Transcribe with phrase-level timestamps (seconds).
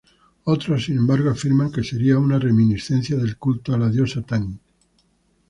[0.45, 4.59] Otros sin embargo, afirman que sería una reminiscencia del culto a la diosa Tanit.